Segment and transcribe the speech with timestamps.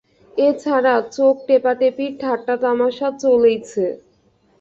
[0.35, 3.85] এ ছাড়া চোখটেপাটেপি ঠাট্টা তামাসা চলেইছে।